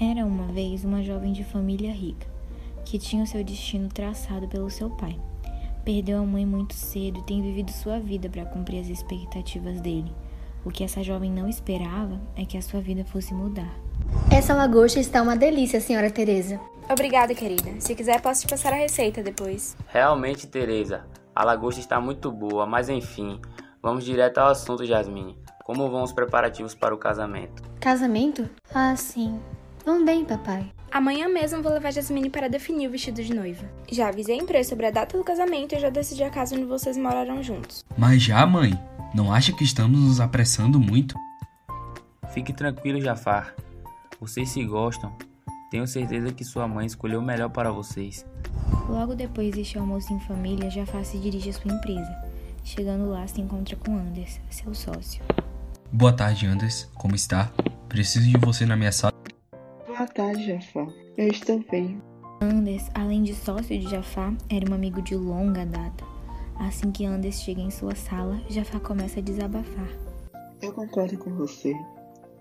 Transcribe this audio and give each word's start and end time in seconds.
Era 0.00 0.24
uma 0.24 0.46
vez 0.52 0.84
uma 0.84 1.02
jovem 1.02 1.32
de 1.32 1.42
família 1.42 1.92
rica, 1.92 2.24
que 2.84 3.00
tinha 3.00 3.24
o 3.24 3.26
seu 3.26 3.42
destino 3.42 3.88
traçado 3.88 4.46
pelo 4.46 4.70
seu 4.70 4.88
pai. 4.88 5.18
Perdeu 5.84 6.20
a 6.20 6.24
mãe 6.24 6.46
muito 6.46 6.72
cedo 6.72 7.18
e 7.18 7.22
tem 7.24 7.42
vivido 7.42 7.72
sua 7.72 7.98
vida 7.98 8.28
para 8.28 8.44
cumprir 8.44 8.80
as 8.80 8.86
expectativas 8.86 9.80
dele. 9.80 10.14
O 10.64 10.70
que 10.70 10.84
essa 10.84 11.02
jovem 11.02 11.32
não 11.32 11.48
esperava 11.48 12.20
é 12.36 12.44
que 12.44 12.56
a 12.56 12.62
sua 12.62 12.80
vida 12.80 13.04
fosse 13.04 13.34
mudar. 13.34 13.74
Essa 14.30 14.54
lagosta 14.54 15.00
está 15.00 15.20
uma 15.20 15.36
delícia, 15.36 15.80
senhora 15.80 16.12
Teresa. 16.12 16.60
Obrigada, 16.88 17.34
querida. 17.34 17.80
Se 17.80 17.96
quiser, 17.96 18.20
posso 18.20 18.42
te 18.42 18.50
passar 18.50 18.72
a 18.72 18.76
receita 18.76 19.20
depois. 19.20 19.76
Realmente, 19.88 20.46
Teresa, 20.46 21.06
a 21.34 21.44
lagosta 21.44 21.80
está 21.80 22.00
muito 22.00 22.30
boa, 22.30 22.64
mas 22.66 22.88
enfim, 22.88 23.40
vamos 23.82 24.04
direto 24.04 24.38
ao 24.38 24.50
assunto, 24.52 24.86
Jasmine. 24.86 25.36
Como 25.64 25.90
vão 25.90 26.04
os 26.04 26.12
preparativos 26.12 26.72
para 26.72 26.94
o 26.94 26.98
casamento? 26.98 27.64
Casamento? 27.80 28.48
Ah, 28.72 28.94
sim. 28.94 29.40
Vão 29.88 30.04
bem, 30.04 30.22
papai. 30.22 30.70
Amanhã 30.92 31.30
mesmo 31.30 31.62
vou 31.62 31.72
levar 31.72 31.90
Jasmine 31.90 32.28
para 32.28 32.46
definir 32.46 32.86
o 32.86 32.90
vestido 32.90 33.24
de 33.24 33.32
noiva. 33.32 33.64
Já 33.90 34.10
avisei 34.10 34.38
a 34.38 34.42
empresa 34.42 34.68
sobre 34.68 34.84
a 34.84 34.90
data 34.90 35.16
do 35.16 35.24
casamento 35.24 35.74
e 35.74 35.80
já 35.80 35.88
decidi 35.88 36.22
a 36.22 36.28
casa 36.28 36.54
onde 36.54 36.66
vocês 36.66 36.98
morarão 36.98 37.42
juntos. 37.42 37.82
Mas 37.96 38.22
já, 38.22 38.44
mãe, 38.46 38.78
não 39.14 39.32
acha 39.32 39.50
que 39.50 39.64
estamos 39.64 39.98
nos 39.98 40.20
apressando 40.20 40.78
muito? 40.78 41.14
Fique 42.34 42.52
tranquilo, 42.52 43.00
Jafar. 43.00 43.54
Vocês 44.20 44.50
se 44.50 44.62
gostam. 44.62 45.10
Tenho 45.70 45.86
certeza 45.86 46.34
que 46.34 46.44
sua 46.44 46.68
mãe 46.68 46.84
escolheu 46.84 47.20
o 47.20 47.24
melhor 47.24 47.48
para 47.48 47.72
vocês. 47.72 48.26
Logo 48.90 49.14
depois 49.14 49.54
deste 49.54 49.78
almoço 49.78 50.12
em 50.12 50.20
família, 50.20 50.68
Jafar 50.68 51.02
se 51.02 51.16
dirige 51.18 51.48
à 51.48 51.52
sua 51.54 51.72
empresa. 51.72 52.14
Chegando 52.62 53.08
lá, 53.08 53.26
se 53.26 53.40
encontra 53.40 53.74
com 53.74 53.96
Anders, 53.96 54.38
seu 54.50 54.74
sócio. 54.74 55.22
Boa 55.90 56.12
tarde, 56.12 56.46
Anders. 56.46 56.86
Como 56.92 57.14
está? 57.14 57.50
Preciso 57.88 58.28
de 58.28 58.36
você 58.36 58.66
na 58.66 58.76
minha 58.76 58.92
sala. 58.92 59.17
Boa 59.98 60.08
tarde, 60.10 60.46
Jafar. 60.46 60.86
Eu 61.16 61.26
estou 61.26 61.60
bem. 61.72 62.00
Anders, 62.40 62.88
além 62.94 63.24
de 63.24 63.34
sócio 63.34 63.76
de 63.76 63.90
Jafar, 63.90 64.32
era 64.48 64.70
um 64.70 64.72
amigo 64.72 65.02
de 65.02 65.16
longa 65.16 65.66
data. 65.66 66.04
Assim 66.60 66.92
que 66.92 67.04
Anders 67.04 67.42
chega 67.42 67.60
em 67.60 67.68
sua 67.72 67.96
sala, 67.96 68.40
Jafar 68.48 68.80
começa 68.80 69.18
a 69.18 69.22
desabafar. 69.22 69.88
Eu 70.62 70.72
concordo 70.72 71.18
com 71.18 71.34
você. 71.34 71.74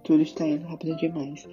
Tudo 0.04 0.22
está 0.22 0.46
indo 0.46 0.68
rápido 0.68 0.96
demais. 0.98 1.48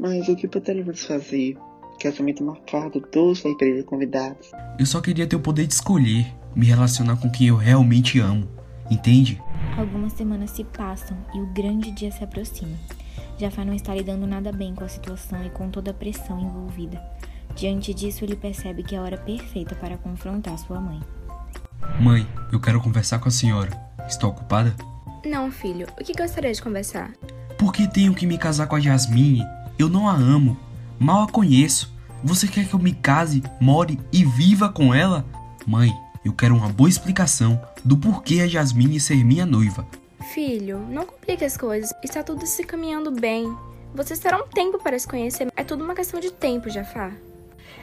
Mas 0.00 0.26
o 0.26 0.34
que 0.34 0.48
poderíamos 0.48 1.04
fazer? 1.04 1.58
Casamento 2.00 2.42
marcado, 2.42 2.98
todos 3.02 3.42
da 3.42 3.50
empresa 3.50 3.84
convidados. 3.84 4.50
Eu 4.78 4.86
só 4.86 5.02
queria 5.02 5.26
ter 5.26 5.36
o 5.36 5.40
poder 5.40 5.66
de 5.66 5.74
escolher, 5.74 6.32
me 6.56 6.64
relacionar 6.64 7.18
com 7.18 7.30
quem 7.30 7.48
eu 7.48 7.56
realmente 7.56 8.18
amo. 8.18 8.48
Entende? 8.90 9.38
Algumas 9.76 10.14
semanas 10.14 10.52
se 10.52 10.64
passam 10.64 11.14
e 11.34 11.40
o 11.42 11.46
grande 11.52 11.90
dia 11.90 12.10
se 12.10 12.24
aproxima. 12.24 12.78
Jafar 13.42 13.66
não 13.66 13.74
está 13.74 13.92
lidando 13.92 14.24
nada 14.24 14.52
bem 14.52 14.72
com 14.72 14.84
a 14.84 14.88
situação 14.88 15.44
e 15.44 15.50
com 15.50 15.68
toda 15.68 15.90
a 15.90 15.94
pressão 15.94 16.38
envolvida. 16.38 17.02
Diante 17.56 17.92
disso, 17.92 18.24
ele 18.24 18.36
percebe 18.36 18.84
que 18.84 18.94
é 18.94 18.98
a 18.98 19.02
hora 19.02 19.16
perfeita 19.16 19.74
para 19.74 19.98
confrontar 19.98 20.56
sua 20.58 20.80
mãe. 20.80 21.00
Mãe, 22.00 22.24
eu 22.52 22.60
quero 22.60 22.80
conversar 22.80 23.18
com 23.18 23.28
a 23.28 23.32
senhora. 23.32 23.70
Estou 24.06 24.30
ocupada? 24.30 24.72
Não, 25.26 25.50
filho. 25.50 25.88
O 26.00 26.04
que 26.04 26.12
gostaria 26.12 26.52
de 26.52 26.62
conversar? 26.62 27.10
Por 27.58 27.72
que 27.72 27.88
tenho 27.88 28.14
que 28.14 28.28
me 28.28 28.38
casar 28.38 28.68
com 28.68 28.76
a 28.76 28.80
Jasmine? 28.80 29.44
Eu 29.76 29.88
não 29.88 30.08
a 30.08 30.14
amo. 30.14 30.56
Mal 30.96 31.24
a 31.24 31.28
conheço. 31.28 31.92
Você 32.22 32.46
quer 32.46 32.68
que 32.68 32.74
eu 32.74 32.78
me 32.78 32.92
case, 32.92 33.42
more 33.60 33.98
e 34.12 34.24
viva 34.24 34.68
com 34.68 34.94
ela? 34.94 35.26
Mãe, 35.66 35.92
eu 36.24 36.32
quero 36.32 36.54
uma 36.54 36.68
boa 36.68 36.88
explicação 36.88 37.60
do 37.84 37.96
porquê 37.96 38.40
a 38.40 38.46
Jasmine 38.46 39.00
ser 39.00 39.24
minha 39.24 39.44
noiva. 39.44 39.84
Filho, 40.32 40.78
não 40.88 41.04
complique 41.04 41.44
as 41.44 41.58
coisas. 41.58 41.92
Está 42.02 42.22
tudo 42.22 42.46
se 42.46 42.64
caminhando 42.64 43.10
bem. 43.10 43.54
Vocês 43.94 44.18
terão 44.18 44.48
tempo 44.48 44.82
para 44.82 44.98
se 44.98 45.06
conhecer. 45.06 45.52
É 45.54 45.62
tudo 45.62 45.84
uma 45.84 45.94
questão 45.94 46.18
de 46.18 46.32
tempo, 46.32 46.70
Jafar. 46.70 47.14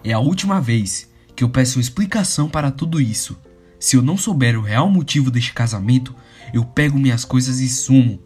É 0.04 0.14
a 0.14 0.20
última 0.20 0.60
vez 0.60 1.08
que 1.36 1.44
eu 1.44 1.50
peço 1.50 1.80
explicação 1.80 2.50
para 2.50 2.72
tudo 2.72 3.00
isso. 3.00 3.40
Se 3.80 3.98
eu 3.98 4.02
não 4.02 4.18
souber 4.18 4.58
o 4.58 4.64
real 4.64 4.90
motivo 4.90 5.30
deste 5.30 5.54
casamento, 5.54 6.16
eu 6.52 6.66
pego 6.66 6.98
minhas 6.98 7.24
coisas 7.24 7.60
e 7.60 7.70
sumo. 7.70 8.20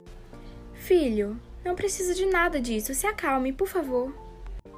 Filho, 0.73 1.37
não 1.65 1.75
precisa 1.75 2.15
de 2.15 2.25
nada 2.25 2.61
disso. 2.61 2.93
Se 2.93 3.05
acalme, 3.05 3.51
por 3.51 3.67
favor. 3.67 4.15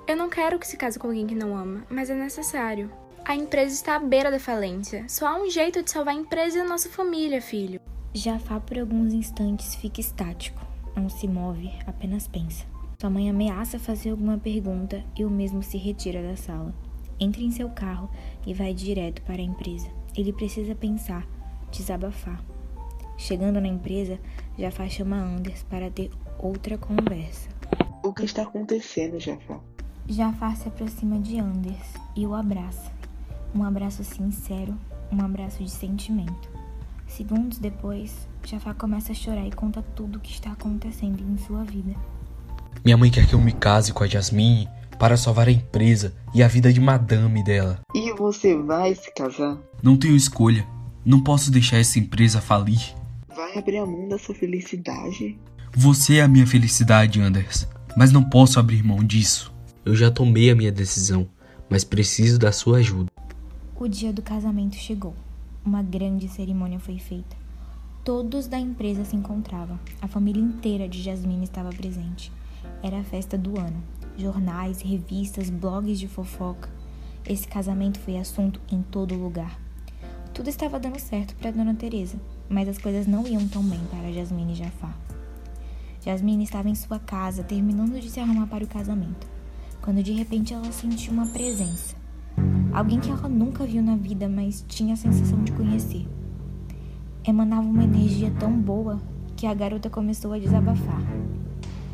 Eu 0.07 0.17
não 0.17 0.27
quero 0.27 0.57
que 0.57 0.67
se 0.67 0.75
case 0.75 0.97
com 0.97 1.05
alguém 1.05 1.27
que 1.27 1.35
não 1.35 1.55
ama, 1.55 1.83
mas 1.87 2.09
é 2.09 2.15
necessário. 2.15 2.91
A 3.23 3.35
empresa 3.35 3.75
está 3.75 3.95
à 3.97 3.99
beira 3.99 4.31
da 4.31 4.39
falência. 4.39 5.05
Só 5.07 5.27
há 5.27 5.39
um 5.39 5.51
jeito 5.51 5.83
de 5.83 5.91
salvar 5.91 6.15
a 6.15 6.17
empresa 6.17 6.57
e 6.57 6.61
a 6.61 6.67
nossa 6.67 6.89
família, 6.89 7.39
filho. 7.39 7.79
Jafar, 8.15 8.61
por 8.61 8.79
alguns 8.79 9.13
instantes, 9.13 9.75
fica 9.75 9.99
estático. 9.99 10.65
Não 10.95 11.09
se 11.09 11.27
move, 11.27 11.69
apenas 11.85 12.29
pensa. 12.29 12.65
Sua 12.97 13.09
mãe 13.09 13.29
ameaça 13.29 13.77
fazer 13.77 14.11
alguma 14.11 14.37
pergunta 14.37 15.03
e 15.17 15.25
o 15.25 15.29
mesmo 15.29 15.61
se 15.61 15.77
retira 15.77 16.23
da 16.23 16.37
sala. 16.37 16.73
Entra 17.19 17.41
em 17.41 17.51
seu 17.51 17.69
carro 17.69 18.09
e 18.47 18.53
vai 18.53 18.73
direto 18.73 19.21
para 19.23 19.41
a 19.41 19.45
empresa. 19.45 19.89
Ele 20.15 20.31
precisa 20.31 20.73
pensar, 20.73 21.27
desabafar. 21.69 22.41
Chegando 23.17 23.59
na 23.59 23.67
empresa, 23.67 24.17
Jafar 24.57 24.89
chama 24.89 25.17
Anders 25.17 25.63
para 25.63 25.91
ter 25.91 26.09
outra 26.39 26.77
conversa. 26.77 27.49
O 28.01 28.13
que 28.13 28.23
está 28.23 28.43
acontecendo, 28.43 29.19
Jafar? 29.19 29.59
Jafar 30.07 30.55
se 30.55 30.69
aproxima 30.69 31.19
de 31.19 31.37
Anders 31.37 31.93
e 32.15 32.25
o 32.25 32.33
abraça. 32.33 32.93
Um 33.53 33.61
abraço 33.61 34.05
sincero, 34.05 34.73
um 35.11 35.21
abraço 35.21 35.61
de 35.61 35.69
sentimento. 35.69 36.64
Segundos 37.15 37.59
depois, 37.59 38.27
Jafar 38.43 38.75
começa 38.75 39.13
a 39.13 39.15
chorar 39.15 39.47
e 39.47 39.51
conta 39.51 39.81
tudo 39.81 40.17
o 40.17 40.19
que 40.19 40.33
está 40.33 40.51
acontecendo 40.51 41.23
em 41.23 41.37
sua 41.37 41.63
vida. 41.63 41.95
Minha 42.83 42.97
mãe 42.97 43.09
quer 43.09 43.25
que 43.25 43.33
eu 43.33 43.39
me 43.39 43.53
case 43.53 43.93
com 43.93 44.03
a 44.03 44.07
Jasmine 44.07 44.67
para 44.99 45.15
salvar 45.15 45.47
a 45.47 45.51
empresa 45.51 46.13
e 46.33 46.43
a 46.43 46.47
vida 46.49 46.73
de 46.73 46.81
madame 46.81 47.41
dela. 47.41 47.79
E 47.95 48.11
você 48.15 48.57
vai 48.57 48.93
se 48.95 49.13
casar? 49.13 49.57
Não 49.81 49.95
tenho 49.95 50.13
escolha. 50.13 50.67
Não 51.05 51.23
posso 51.23 51.49
deixar 51.49 51.77
essa 51.77 51.97
empresa 51.97 52.41
falir. 52.41 52.93
Vai 53.33 53.57
abrir 53.57 53.77
a 53.77 53.85
mão 53.85 54.09
da 54.09 54.19
sua 54.19 54.35
felicidade? 54.35 55.39
Você 55.73 56.17
é 56.17 56.21
a 56.21 56.27
minha 56.27 56.45
felicidade, 56.45 57.21
Anders. 57.21 57.65
Mas 57.95 58.11
não 58.11 58.29
posso 58.29 58.59
abrir 58.59 58.83
mão 58.83 59.01
disso. 59.01 59.53
Eu 59.85 59.95
já 59.95 60.11
tomei 60.11 60.51
a 60.51 60.55
minha 60.55 60.71
decisão, 60.71 61.29
mas 61.69 61.85
preciso 61.85 62.37
da 62.37 62.51
sua 62.51 62.79
ajuda. 62.79 63.09
O 63.73 63.87
dia 63.87 64.11
do 64.11 64.21
casamento 64.21 64.75
chegou. 64.75 65.15
Uma 65.65 65.81
grande 65.81 66.29
cerimônia 66.29 66.79
foi 66.79 66.99
feita. 66.99 67.35
Todos 68.03 68.45
da 68.45 68.59
empresa 68.59 69.03
se 69.03 69.15
encontravam. 69.15 69.79
A 69.99 70.07
família 70.07 70.39
inteira 70.39 70.87
de 70.87 71.01
Jasmine 71.01 71.43
estava 71.43 71.71
presente. 71.71 72.31
Era 72.83 72.99
a 72.99 73.03
festa 73.03 73.35
do 73.35 73.59
ano. 73.59 73.81
Jornais, 74.15 74.81
revistas, 74.81 75.49
blogs 75.49 75.97
de 75.97 76.07
fofoca. 76.07 76.69
Esse 77.27 77.47
casamento 77.47 77.99
foi 77.99 78.15
assunto 78.15 78.61
em 78.71 78.83
todo 78.83 79.15
lugar. 79.15 79.59
Tudo 80.35 80.51
estava 80.51 80.79
dando 80.79 80.99
certo 80.99 81.35
para 81.37 81.49
Dona 81.49 81.73
Teresa, 81.73 82.21
mas 82.47 82.69
as 82.69 82.77
coisas 82.77 83.07
não 83.07 83.25
iam 83.25 83.47
tão 83.47 83.63
bem 83.63 83.81
para 83.89 84.13
Jasmine 84.13 84.53
e 84.53 84.57
Jafar. 84.57 84.95
Jasmine 86.05 86.43
estava 86.43 86.69
em 86.69 86.75
sua 86.75 86.99
casa, 86.99 87.41
terminando 87.41 87.99
de 87.99 88.11
se 88.11 88.19
arrumar 88.19 88.45
para 88.45 88.63
o 88.63 88.67
casamento, 88.67 89.25
quando 89.81 90.03
de 90.03 90.11
repente 90.11 90.53
ela 90.53 90.71
sentiu 90.71 91.11
uma 91.11 91.25
presença. 91.25 92.04
Alguém 92.75 92.99
que 92.99 93.09
ela 93.09 93.29
nunca 93.29 93.65
viu 93.65 93.81
na 93.81 93.95
vida, 93.95 94.27
mas 94.27 94.65
tinha 94.67 94.95
a 94.95 94.97
sensação 94.97 95.41
de 95.45 95.53
conhecer. 95.53 96.05
Emanava 97.25 97.61
uma 97.61 97.85
energia 97.85 98.29
tão 98.37 98.51
boa 98.51 98.99
que 99.37 99.47
a 99.47 99.53
garota 99.53 99.89
começou 99.89 100.33
a 100.33 100.37
desabafar. 100.37 101.01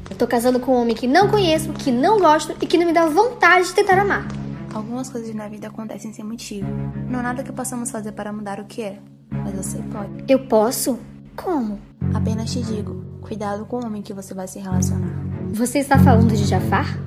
Eu 0.10 0.16
tô 0.16 0.26
casando 0.26 0.60
com 0.60 0.72
um 0.72 0.82
homem 0.82 0.96
que 0.96 1.06
não 1.06 1.30
conheço, 1.30 1.72
que 1.72 1.92
não 1.92 2.18
gosto 2.18 2.56
e 2.60 2.66
que 2.66 2.80
não 2.80 2.88
me 2.88 2.94
dá 2.94 3.06
vontade 3.06 3.68
de 3.68 3.76
tentar 3.76 4.00
amar. 4.00 4.28
Algumas 4.74 5.08
coisas 5.08 5.36
na 5.36 5.48
vida 5.48 5.68
acontecem 5.68 6.12
sem 6.14 6.26
motivo. 6.26 6.68
Não 7.08 7.20
há 7.20 7.24
nada 7.24 7.44
que 7.44 7.52
possamos 7.52 7.92
fazer 7.92 8.14
para 8.14 8.34
mudar 8.34 8.60
o 8.60 8.66
que 8.66 8.82
é. 8.82 8.98
Mas 9.30 9.54
você 9.54 9.78
pode. 9.84 10.24
Eu 10.28 10.48
posso? 10.48 10.98
Como? 11.36 11.78
Apenas 12.12 12.52
te 12.52 12.64
digo, 12.64 13.06
cuidado 13.22 13.68
com 13.68 13.76
o 13.76 13.86
homem 13.86 14.02
que 14.02 14.16
você 14.16 14.34
vai 14.34 14.48
se 14.48 14.58
relacionar. 14.58 15.14
Você 15.54 15.78
está 15.78 16.00
falando 16.00 16.36
de 16.36 16.44
Jafar? 16.44 16.98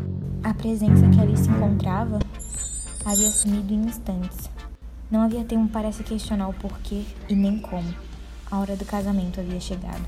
A 0.44 0.54
presença 0.54 1.08
que 1.08 1.20
ali 1.20 1.36
se 1.36 1.48
encontrava 1.48 2.20
havia 3.04 3.30
sumido 3.30 3.74
em 3.74 3.84
instantes. 3.84 4.48
Não 5.10 5.20
havia 5.20 5.44
tempo 5.44 5.70
para 5.70 5.92
se 5.92 6.02
questionar 6.02 6.48
o 6.48 6.54
porquê 6.54 7.04
e 7.28 7.34
nem 7.34 7.58
como. 7.58 7.94
A 8.50 8.58
hora 8.58 8.76
do 8.76 8.84
casamento 8.84 9.40
havia 9.40 9.60
chegado. 9.60 10.02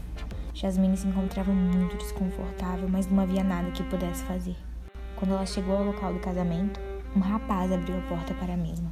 Jasmine 0.55 0.97
se 0.97 1.07
encontrava 1.07 1.53
muito 1.53 1.97
desconfortável, 1.99 2.89
mas 2.89 3.07
não 3.07 3.23
havia 3.23 3.45
nada 3.45 3.71
que 3.71 3.83
pudesse 3.83 4.25
fazer. 4.25 4.57
Quando 5.15 5.35
ela 5.35 5.45
chegou 5.45 5.77
ao 5.77 5.85
local 5.85 6.15
do 6.15 6.21
casamento, 6.21 6.81
um 7.15 7.21
rapaz 7.21 7.71
abriu 7.71 7.99
a 7.99 8.03
porta 8.03 8.33
para 8.35 8.55
a 8.55 8.57
mesma. 8.57 8.91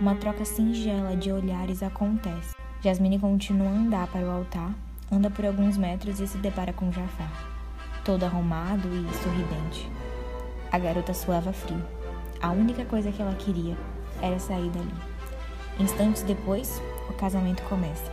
Uma 0.00 0.14
troca 0.14 0.44
singela 0.44 1.16
de 1.16 1.32
olhares 1.32 1.82
acontece. 1.82 2.54
Jasmine 2.80 3.18
continua 3.18 3.68
a 3.68 3.72
andar 3.72 4.06
para 4.06 4.24
o 4.24 4.30
altar, 4.30 4.72
anda 5.10 5.28
por 5.28 5.44
alguns 5.44 5.76
metros 5.76 6.20
e 6.20 6.28
se 6.28 6.38
depara 6.38 6.72
com 6.72 6.92
Jafar, 6.92 7.30
todo 8.04 8.24
arrumado 8.24 8.88
e 8.88 9.22
sorridente. 9.22 9.90
A 10.70 10.78
garota 10.78 11.12
suava 11.12 11.52
frio. 11.52 11.99
A 12.40 12.50
única 12.50 12.84
coisa 12.84 13.12
que 13.12 13.20
ela 13.20 13.34
queria 13.34 13.76
era 14.22 14.38
sair 14.38 14.70
dali. 14.70 14.94
Instantes 15.78 16.22
depois, 16.22 16.80
o 17.08 17.12
casamento 17.12 17.62
começa. 17.64 18.10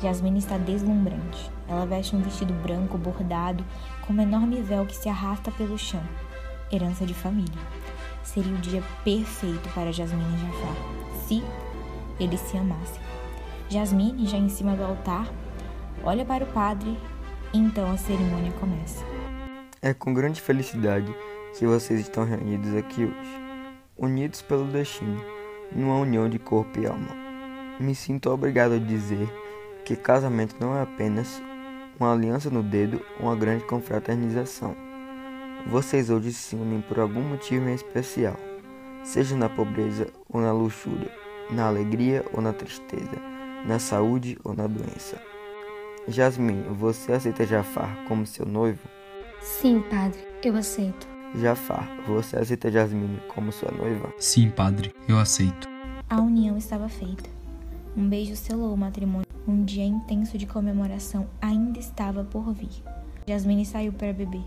Jasmine 0.00 0.40
está 0.40 0.58
deslumbrante. 0.58 1.48
Ela 1.68 1.86
veste 1.86 2.16
um 2.16 2.20
vestido 2.20 2.52
branco 2.54 2.98
bordado 2.98 3.64
com 4.04 4.12
um 4.12 4.20
enorme 4.20 4.60
véu 4.60 4.84
que 4.84 4.96
se 4.96 5.08
arrasta 5.08 5.50
pelo 5.52 5.78
chão. 5.78 6.02
herança 6.72 7.04
de 7.04 7.14
família. 7.14 7.60
Seria 8.24 8.54
o 8.54 8.58
dia 8.58 8.82
perfeito 9.04 9.68
para 9.74 9.92
Jasmine 9.92 10.24
e 10.24 10.38
Jafar, 10.38 10.76
se 11.26 11.44
eles 12.18 12.40
se 12.40 12.56
amassem. 12.56 13.00
Jasmine, 13.68 14.26
já 14.26 14.38
em 14.38 14.48
cima 14.48 14.74
do 14.74 14.82
altar, 14.82 15.28
olha 16.02 16.24
para 16.24 16.44
o 16.44 16.46
padre 16.46 16.98
e 17.52 17.58
então 17.58 17.90
a 17.90 17.96
cerimônia 17.96 18.52
começa. 18.52 19.04
É 19.82 19.92
com 19.92 20.14
grande 20.14 20.40
felicidade 20.40 21.14
que 21.58 21.66
vocês 21.66 22.00
estão 22.00 22.24
reunidos 22.24 22.74
aqui 22.74 23.04
hoje, 23.04 23.42
unidos 24.02 24.42
pelo 24.42 24.64
destino, 24.64 25.24
numa 25.70 25.96
união 25.96 26.28
de 26.28 26.38
corpo 26.38 26.80
e 26.80 26.86
alma. 26.86 27.16
Me 27.78 27.94
sinto 27.94 28.30
obrigado 28.30 28.74
a 28.74 28.78
dizer 28.78 29.28
que 29.84 29.94
casamento 29.94 30.56
não 30.60 30.76
é 30.76 30.82
apenas 30.82 31.40
uma 31.98 32.12
aliança 32.12 32.50
no 32.50 32.62
dedo 32.62 33.00
ou 33.20 33.26
uma 33.26 33.36
grande 33.36 33.64
confraternização. 33.64 34.74
Vocês 35.68 36.10
hoje 36.10 36.32
se 36.32 36.56
unem 36.56 36.80
por 36.80 36.98
algum 36.98 37.22
motivo 37.22 37.68
em 37.68 37.74
especial, 37.74 38.36
seja 39.04 39.36
na 39.36 39.48
pobreza 39.48 40.08
ou 40.28 40.40
na 40.40 40.52
luxúria, 40.52 41.10
na 41.50 41.68
alegria 41.68 42.24
ou 42.32 42.42
na 42.42 42.52
tristeza, 42.52 43.22
na 43.64 43.78
saúde 43.78 44.36
ou 44.42 44.52
na 44.52 44.66
doença. 44.66 45.22
Jasmine, 46.08 46.64
você 46.70 47.12
aceita 47.12 47.46
Jafar 47.46 48.04
como 48.08 48.26
seu 48.26 48.44
noivo? 48.44 48.80
Sim, 49.40 49.80
padre, 49.88 50.20
eu 50.42 50.56
aceito. 50.56 51.11
Jafar, 51.34 51.88
você 52.06 52.36
aceita 52.36 52.70
Jasmine 52.70 53.18
como 53.34 53.50
sua 53.52 53.70
noiva? 53.70 54.12
Sim, 54.18 54.50
padre, 54.50 54.94
eu 55.08 55.18
aceito. 55.18 55.68
A 56.08 56.20
união 56.20 56.58
estava 56.58 56.88
feita. 56.88 57.28
Um 57.96 58.06
beijo 58.08 58.36
selou 58.36 58.72
o 58.74 58.76
matrimônio. 58.76 59.26
Um 59.48 59.64
dia 59.64 59.84
intenso 59.84 60.36
de 60.36 60.46
comemoração 60.46 61.26
ainda 61.40 61.78
estava 61.78 62.22
por 62.22 62.52
vir. 62.52 62.82
Jasmine 63.26 63.64
saiu 63.64 63.92
para 63.92 64.12
beber. 64.12 64.44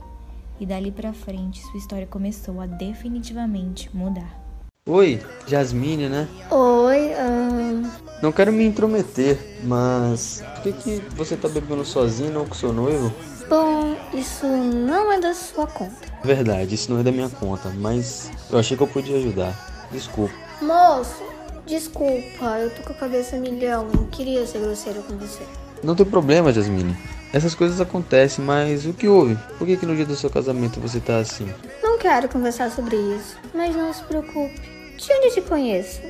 E 0.59 0.65
dali 0.65 0.91
para 0.91 1.11
frente, 1.11 1.61
sua 1.61 1.77
história 1.77 2.05
começou 2.07 2.61
a 2.61 2.65
definitivamente 2.65 3.89
mudar. 3.95 4.41
Oi, 4.87 5.19
Jasmine, 5.47 6.07
né? 6.07 6.27
Oi, 6.51 7.13
ahn, 7.15 7.89
Não 8.21 8.31
quero 8.31 8.53
me 8.53 8.63
intrometer, 8.63 9.39
mas 9.63 10.43
por 10.53 10.63
que, 10.63 10.73
que 10.73 11.15
você 11.15 11.35
tá 11.35 11.49
bebendo 11.49 11.83
sozinho 11.83 12.31
não 12.31 12.45
com 12.45 12.53
seu 12.53 12.71
noivo? 12.71 13.11
Bom, 13.49 13.95
isso 14.13 14.45
não 14.45 15.11
é 15.11 15.19
da 15.19 15.33
sua 15.33 15.67
conta. 15.67 15.95
Verdade, 16.23 16.75
isso 16.75 16.91
não 16.91 16.99
é 16.99 17.03
da 17.03 17.11
minha 17.11 17.29
conta, 17.29 17.69
mas 17.69 18.31
eu 18.49 18.59
achei 18.59 18.75
que 18.75 18.83
eu 18.83 18.87
podia 18.87 19.17
ajudar. 19.17 19.53
Desculpa. 19.91 20.33
Moço, 20.61 21.23
desculpa, 21.65 22.59
eu 22.59 22.69
tô 22.69 22.83
com 22.83 22.93
a 22.93 22.95
cabeça 22.95 23.37
milhão, 23.37 23.87
não 23.93 24.05
queria 24.05 24.45
ser 24.45 24.59
grosseiro 24.59 25.01
com 25.03 25.17
você. 25.17 25.43
Não 25.83 25.95
tem 25.95 26.05
problema, 26.05 26.51
Jasmine. 26.51 26.95
Essas 27.33 27.53
coisas 27.53 27.81
acontecem, 27.81 28.43
mas 28.43 28.85
o 28.85 28.93
que 28.93 29.07
houve? 29.07 29.37
Por 29.57 29.67
que, 29.67 29.75
que 29.75 29.85
no 29.85 29.95
dia 29.95 30.05
do 30.05 30.15
seu 30.15 30.29
casamento 30.29 30.79
você 30.79 30.99
tá 30.99 31.17
assim? 31.17 31.47
Não 31.83 31.97
quero 31.97 32.29
conversar 32.29 32.71
sobre 32.71 32.95
isso, 32.95 33.37
mas 33.53 33.75
não 33.75 33.93
se 33.93 34.03
preocupe. 34.03 34.61
De 34.97 35.13
onde 35.13 35.33
te 35.33 35.41
conheço? 35.41 36.01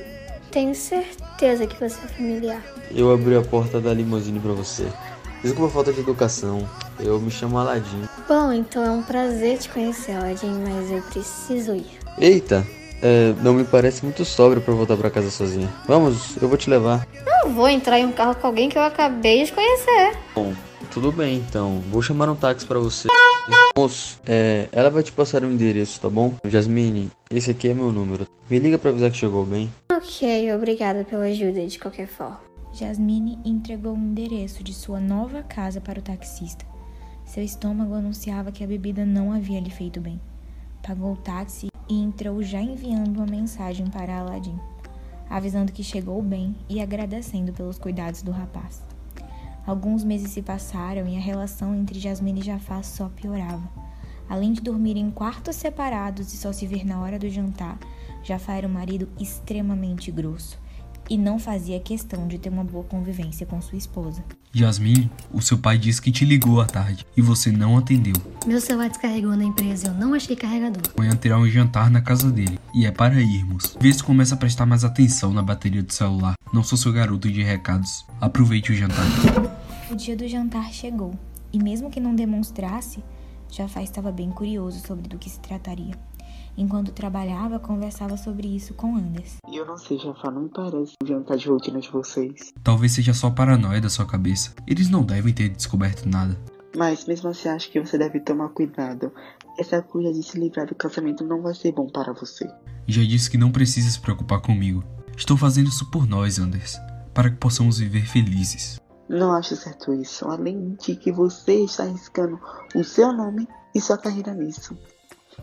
Tenho 0.50 0.74
certeza 0.74 1.66
que 1.66 1.74
você 1.76 1.98
é 2.04 2.08
familiar. 2.08 2.62
Eu 2.94 3.12
abri 3.12 3.36
a 3.36 3.42
porta 3.42 3.80
da 3.80 3.92
limusine 3.92 4.38
pra 4.38 4.52
você. 4.52 4.86
Desculpa 5.46 5.68
a 5.68 5.70
falta 5.70 5.92
de 5.92 6.00
educação. 6.00 6.68
Eu 6.98 7.20
me 7.20 7.30
chamo 7.30 7.56
Aladim. 7.56 8.02
Bom, 8.26 8.52
então 8.52 8.84
é 8.84 8.90
um 8.90 9.00
prazer 9.00 9.58
te 9.58 9.68
conhecer, 9.68 10.16
Aladdin, 10.16 10.60
mas 10.64 10.90
eu 10.90 11.00
preciso 11.02 11.72
ir. 11.72 11.86
Eita, 12.18 12.66
é, 13.00 13.32
não 13.44 13.54
me 13.54 13.62
parece 13.62 14.04
muito 14.04 14.24
sóbrio 14.24 14.60
pra 14.60 14.74
voltar 14.74 14.96
pra 14.96 15.08
casa 15.08 15.30
sozinha. 15.30 15.72
Vamos, 15.86 16.36
eu 16.42 16.48
vou 16.48 16.58
te 16.58 16.68
levar. 16.68 17.06
Não 17.24 17.52
vou 17.52 17.68
entrar 17.68 17.96
em 18.00 18.06
um 18.06 18.10
carro 18.10 18.34
com 18.34 18.44
alguém 18.44 18.68
que 18.68 18.76
eu 18.76 18.82
acabei 18.82 19.44
de 19.44 19.52
conhecer. 19.52 20.18
Bom, 20.34 20.52
tudo 20.90 21.12
bem 21.12 21.36
então. 21.36 21.80
Vou 21.92 22.02
chamar 22.02 22.28
um 22.28 22.34
táxi 22.34 22.66
pra 22.66 22.80
você. 22.80 23.06
Moço, 23.76 24.18
é, 24.26 24.68
ela 24.72 24.90
vai 24.90 25.04
te 25.04 25.12
passar 25.12 25.44
o 25.44 25.46
endereço, 25.46 26.00
tá 26.00 26.10
bom? 26.10 26.34
Jasmine, 26.44 27.08
esse 27.30 27.52
aqui 27.52 27.68
é 27.68 27.74
meu 27.74 27.92
número. 27.92 28.26
Me 28.50 28.58
liga 28.58 28.78
pra 28.78 28.90
avisar 28.90 29.12
que 29.12 29.16
chegou 29.16 29.44
bem. 29.44 29.72
Ok, 29.92 30.52
obrigada 30.52 31.04
pela 31.04 31.26
ajuda 31.26 31.64
de 31.64 31.78
qualquer 31.78 32.08
forma. 32.08 32.40
Jasmine 32.72 33.38
entregou 33.44 33.94
o 33.94 33.98
endereço 33.98 34.62
de 34.62 34.74
sua 34.74 35.00
nova 35.00 35.42
casa 35.42 35.80
para 35.80 35.98
o 35.98 36.02
taxista. 36.02 36.64
Seu 37.24 37.42
estômago 37.42 37.94
anunciava 37.94 38.52
que 38.52 38.62
a 38.62 38.66
bebida 38.66 39.04
não 39.04 39.32
havia 39.32 39.60
lhe 39.60 39.70
feito 39.70 40.00
bem. 40.00 40.20
Pagou 40.82 41.14
o 41.14 41.16
táxi 41.16 41.68
e 41.88 41.94
entrou 41.94 42.42
já 42.42 42.60
enviando 42.60 43.16
uma 43.16 43.26
mensagem 43.26 43.86
para 43.86 44.18
Aladim, 44.18 44.58
avisando 45.28 45.72
que 45.72 45.82
chegou 45.82 46.20
bem 46.22 46.54
e 46.68 46.80
agradecendo 46.80 47.52
pelos 47.52 47.78
cuidados 47.78 48.22
do 48.22 48.30
rapaz. 48.30 48.82
Alguns 49.66 50.04
meses 50.04 50.30
se 50.30 50.42
passaram 50.42 51.08
e 51.08 51.16
a 51.16 51.20
relação 51.20 51.74
entre 51.74 51.98
Jasmine 51.98 52.40
e 52.40 52.44
Jafar 52.44 52.84
só 52.84 53.08
piorava. 53.08 53.68
Além 54.28 54.52
de 54.52 54.60
dormir 54.60 54.96
em 54.96 55.10
quartos 55.10 55.56
separados 55.56 56.32
e 56.32 56.36
só 56.36 56.52
se 56.52 56.66
ver 56.66 56.84
na 56.84 57.00
hora 57.00 57.18
do 57.18 57.28
jantar, 57.28 57.78
Jafar 58.22 58.58
era 58.58 58.68
um 58.68 58.72
marido 58.72 59.08
extremamente 59.18 60.10
grosso 60.12 60.58
e 61.08 61.16
não 61.16 61.38
fazia 61.38 61.78
questão 61.80 62.26
de 62.26 62.38
ter 62.38 62.48
uma 62.48 62.64
boa 62.64 62.84
convivência 62.84 63.46
com 63.46 63.60
sua 63.60 63.78
esposa. 63.78 64.24
Jasmine, 64.52 65.10
o 65.32 65.42
seu 65.42 65.58
pai 65.58 65.76
disse 65.78 66.00
que 66.00 66.10
te 66.10 66.24
ligou 66.24 66.60
à 66.60 66.64
tarde 66.64 67.06
e 67.16 67.22
você 67.22 67.52
não 67.52 67.76
atendeu. 67.76 68.14
Meu 68.46 68.60
celular 68.60 68.88
descarregou 68.88 69.36
na 69.36 69.44
empresa, 69.44 69.88
eu 69.88 69.94
não 69.94 70.14
achei 70.14 70.34
carregador. 70.34 70.82
Amanhã 70.96 71.14
terá 71.14 71.38
um 71.38 71.48
jantar 71.48 71.90
na 71.90 72.00
casa 72.00 72.30
dele 72.30 72.58
e 72.74 72.86
é 72.86 72.90
para 72.90 73.20
irmos. 73.20 73.76
Vê 73.80 73.92
se 73.92 74.02
começa 74.02 74.34
a 74.34 74.38
prestar 74.38 74.66
mais 74.66 74.84
atenção 74.84 75.32
na 75.32 75.42
bateria 75.42 75.82
do 75.82 75.92
celular. 75.92 76.34
Não 76.52 76.62
sou 76.62 76.78
seu 76.78 76.92
garoto 76.92 77.30
de 77.30 77.42
recados. 77.42 78.04
Aproveite 78.20 78.72
o 78.72 78.74
jantar. 78.74 79.04
O 79.90 79.94
dia 79.94 80.16
do 80.16 80.26
jantar 80.26 80.72
chegou, 80.72 81.14
e 81.52 81.62
mesmo 81.62 81.90
que 81.90 82.00
não 82.00 82.14
demonstrasse, 82.14 83.04
Jafar 83.50 83.82
estava 83.82 84.10
bem 84.10 84.30
curioso 84.30 84.84
sobre 84.86 85.08
do 85.08 85.18
que 85.18 85.30
se 85.30 85.38
trataria. 85.40 85.94
Enquanto 86.56 86.90
trabalhava, 86.90 87.58
conversava 87.58 88.16
sobre 88.16 88.48
isso 88.48 88.72
com 88.72 88.96
Anders. 88.96 89.36
E 89.48 89.56
eu 89.56 89.66
não 89.66 89.76
sei, 89.76 89.98
Jafar, 89.98 90.32
não 90.32 90.44
me 90.44 90.48
parece 90.48 90.94
jantar 91.04 91.36
de 91.36 91.48
rotina 91.48 91.80
de 91.80 91.90
vocês. 91.90 92.52
Talvez 92.64 92.92
seja 92.92 93.12
só 93.12 93.30
paranoia 93.30 93.80
da 93.80 93.90
sua 93.90 94.06
cabeça. 94.06 94.54
Eles 94.66 94.88
não 94.88 95.02
devem 95.02 95.34
ter 95.34 95.50
descoberto 95.50 96.08
nada. 96.08 96.38
Mas 96.74 97.04
mesmo 97.04 97.28
assim, 97.28 97.48
acho 97.48 97.70
que 97.70 97.80
você 97.80 97.98
deve 97.98 98.20
tomar 98.20 98.48
cuidado. 98.50 99.12
Essa 99.58 99.82
coisa 99.82 100.12
de 100.12 100.22
se 100.22 100.38
livrar 100.38 100.66
do 100.66 100.74
casamento 100.74 101.24
não 101.24 101.42
vai 101.42 101.54
ser 101.54 101.72
bom 101.72 101.86
para 101.88 102.12
você. 102.12 102.46
Já 102.86 103.02
disse 103.02 103.30
que 103.30 103.38
não 103.38 103.50
precisa 103.50 103.90
se 103.90 104.00
preocupar 104.00 104.40
comigo. 104.40 104.82
Estou 105.16 105.36
fazendo 105.36 105.68
isso 105.68 105.90
por 105.90 106.06
nós, 106.06 106.38
Anders. 106.38 106.78
Para 107.12 107.30
que 107.30 107.36
possamos 107.36 107.78
viver 107.78 108.06
felizes. 108.06 108.78
Não 109.08 109.32
acho 109.32 109.56
certo 109.56 109.92
isso. 109.92 110.26
Além 110.26 110.76
de 110.80 110.96
que 110.96 111.12
você 111.12 111.64
está 111.64 111.84
arriscando 111.84 112.38
o 112.74 112.82
seu 112.82 113.12
nome 113.12 113.46
e 113.74 113.80
sua 113.80 113.98
carreira 113.98 114.34
nisso. 114.34 114.76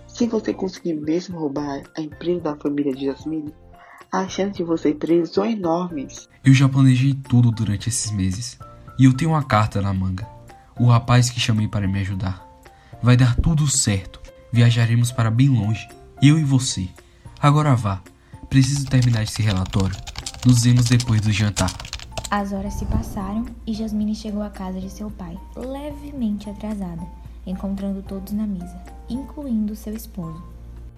Se 0.08 0.28
você 0.28 0.54
conseguir 0.54 0.94
mesmo 0.94 1.40
roubar 1.40 1.84
a 1.98 2.02
empresa 2.02 2.42
da 2.42 2.56
família 2.56 2.94
de 2.94 3.06
Jasmine, 3.06 3.54
as 4.12 4.32
chances 4.32 4.58
de 4.58 4.64
você 4.64 4.90
ir 4.90 4.96
preso 4.96 5.34
são 5.34 5.46
enormes. 5.46 6.30
Eu 6.46 6.54
já 6.54 6.70
planejei 6.70 7.14
tudo 7.14 7.52
durante 7.52 7.90
esses 7.90 8.12
meses. 8.12 8.60
E 9.00 9.06
eu 9.06 9.14
tenho 9.14 9.32
uma 9.32 9.44
carta 9.44 9.82
na 9.82 9.94
manga. 9.94 10.28
O 10.80 10.86
rapaz 10.88 11.30
que 11.30 11.40
chamei 11.40 11.68
para 11.68 11.88
me 11.88 12.00
ajudar. 12.00 12.48
Vai 13.02 13.18
dar 13.18 13.36
tudo 13.36 13.68
certo. 13.68 14.22
Viajaremos 14.52 15.12
para 15.12 15.32
bem 15.32 15.50
longe. 15.50 15.88
Eu 16.22 16.38
e 16.38 16.44
você. 16.44 16.88
Agora 17.40 17.76
vá. 17.76 18.02
Preciso 18.50 18.86
terminar 18.86 19.24
esse 19.24 19.42
relatório. 19.42 19.96
Nos 20.46 20.64
vemos 20.64 20.86
depois 20.86 21.20
do 21.22 21.32
jantar. 21.32 21.74
As 22.30 22.52
horas 22.52 22.74
se 22.74 22.86
passaram 22.86 23.46
e 23.66 23.74
Jasmine 23.74 24.16
chegou 24.16 24.42
à 24.42 24.50
casa 24.50 24.80
de 24.80 24.90
seu 24.90 25.10
pai, 25.12 25.38
levemente 25.56 26.50
atrasada, 26.50 27.02
encontrando 27.46 28.02
todos 28.02 28.34
na 28.34 28.48
mesa, 28.48 28.82
incluindo 29.10 29.76
seu 29.76 29.94
esposo. 29.94 30.44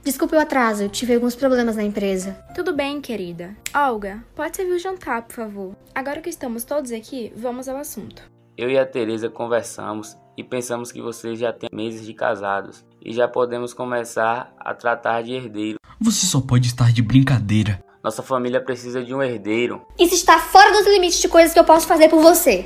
Desculpe 0.03 0.35
o 0.35 0.39
atraso, 0.39 0.83
eu 0.83 0.89
tive 0.89 1.15
alguns 1.15 1.35
problemas 1.35 1.75
na 1.75 1.83
empresa. 1.83 2.33
Tudo 2.53 2.73
bem, 2.75 3.01
querida. 3.01 3.55
Olga, 3.73 4.23
pode 4.35 4.55
servir 4.55 4.73
o 4.73 4.79
jantar, 4.79 5.23
por 5.23 5.33
favor. 5.33 5.75
Agora 5.95 6.21
que 6.21 6.29
estamos 6.29 6.63
todos 6.63 6.91
aqui, 6.91 7.33
vamos 7.35 7.67
ao 7.67 7.77
assunto. 7.77 8.21
Eu 8.55 8.69
e 8.69 8.77
a 8.77 8.85
Teresa 8.85 9.29
conversamos 9.29 10.15
e 10.37 10.43
pensamos 10.43 10.91
que 10.91 11.01
vocês 11.01 11.39
já 11.39 11.51
têm 11.51 11.69
meses 11.73 12.05
de 12.05 12.13
casados 12.13 12.85
e 13.03 13.11
já 13.13 13.27
podemos 13.27 13.73
começar 13.73 14.53
a 14.59 14.73
tratar 14.75 15.23
de 15.23 15.33
herdeiro. 15.33 15.79
Você 15.99 16.27
só 16.27 16.39
pode 16.39 16.67
estar 16.67 16.91
de 16.91 17.01
brincadeira. 17.01 17.83
Nossa 18.03 18.21
família 18.21 18.61
precisa 18.61 19.03
de 19.03 19.11
um 19.11 19.23
herdeiro. 19.23 19.81
Isso 19.99 20.13
está 20.13 20.37
fora 20.37 20.71
dos 20.71 20.85
limites 20.85 21.19
de 21.19 21.27
coisas 21.27 21.51
que 21.51 21.59
eu 21.59 21.63
posso 21.63 21.87
fazer 21.87 22.09
por 22.09 22.21
você. 22.21 22.63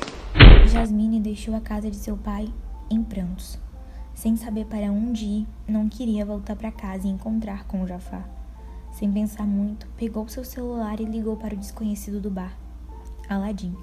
Jasmine 0.68 1.22
deixou 1.22 1.56
a 1.56 1.62
casa 1.62 1.90
de 1.90 1.96
seu 1.96 2.18
pai 2.18 2.50
em 2.92 3.02
prantos. 3.02 3.58
Sem 4.20 4.36
saber 4.36 4.66
para 4.66 4.92
onde 4.92 5.24
ir, 5.24 5.48
não 5.66 5.88
queria 5.88 6.26
voltar 6.26 6.54
para 6.54 6.70
casa 6.74 7.08
e 7.08 7.10
encontrar 7.10 7.64
com 7.64 7.88
Jafar. 7.88 8.30
Sem 8.92 9.10
pensar 9.10 9.48
muito, 9.48 9.88
pegou 9.96 10.28
seu 10.28 10.44
celular 10.44 11.00
e 11.00 11.06
ligou 11.06 11.38
para 11.38 11.56
o 11.56 11.58
desconhecido 11.58 12.20
do 12.20 12.30
bar, 12.30 12.52
Aladim. 13.30 13.74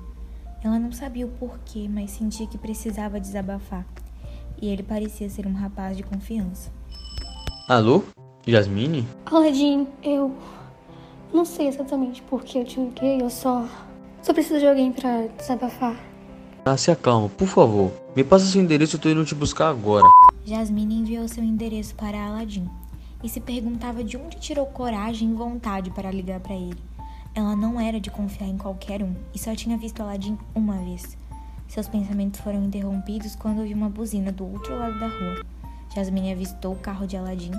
Ela 0.63 0.79
não 0.79 0.93
sabia 0.93 1.25
o 1.25 1.31
porquê, 1.31 1.89
mas 1.91 2.11
sentia 2.11 2.47
que 2.47 2.59
precisava 2.59 3.19
desabafar. 3.19 3.87
E 4.61 4.69
ele 4.69 4.83
parecia 4.83 5.31
ser 5.31 5.47
um 5.47 5.55
rapaz 5.55 5.97
de 5.97 6.03
confiança. 6.03 6.71
Alô? 7.67 8.03
Jasmine? 8.47 9.09
Aladdin, 9.25 9.89
eu 10.03 10.37
não 11.33 11.47
sei 11.47 11.67
exatamente 11.67 12.21
por 12.21 12.45
que 12.45 12.59
eu 12.59 12.65
te 12.67 12.79
liguei, 12.79 13.23
eu 13.23 13.31
só. 13.31 13.67
Só 14.21 14.35
preciso 14.35 14.61
de 14.61 14.67
alguém 14.67 14.93
pra 14.93 15.29
desabafar. 15.29 15.97
Ah, 16.63 16.77
se 16.77 16.91
acalma, 16.91 17.31
por 17.31 17.49
favor. 17.49 17.91
Me 18.15 18.23
passa 18.23 18.45
seu 18.45 18.61
endereço, 18.61 18.97
eu 18.97 19.01
tô 19.01 19.09
indo 19.09 19.25
te 19.25 19.35
buscar 19.35 19.71
agora. 19.71 20.05
Jasmine 20.47 20.95
enviou 20.95 21.27
seu 21.27 21.43
endereço 21.43 21.97
para 21.97 22.25
Aladim 22.25 22.71
e 23.21 23.29
se 23.29 23.41
perguntava 23.41 24.05
de 24.05 24.17
onde 24.17 24.39
tirou 24.39 24.65
coragem 24.65 25.33
e 25.33 25.35
vontade 25.35 25.91
para 25.91 26.13
ligar 26.13 26.39
para 26.39 26.55
ele. 26.55 26.79
Ela 27.35 27.57
não 27.57 27.81
era 27.81 27.99
de 27.99 28.13
confiar 28.13 28.47
em 28.47 28.57
qualquer 28.57 29.03
um 29.03 29.13
e 29.35 29.41
só 29.41 29.57
tinha 29.57 29.77
visto 29.77 30.01
Aladdin 30.01 30.39
uma 30.55 30.77
vez. 30.77 31.19
Seus 31.67 31.89
pensamentos 31.89 32.39
foram 32.39 32.63
interrompidos 32.63 33.35
quando 33.35 33.59
ouviu 33.59 33.77
uma 33.77 33.89
buzina 33.89 34.31
do 34.31 34.47
outro 34.47 34.79
lado 34.79 35.01
da 35.01 35.09
rua. 35.09 35.45
Jasmine 35.93 36.31
avistou 36.31 36.75
o 36.75 36.79
carro 36.79 37.09
de 37.09 37.17
Aladdin 37.17 37.51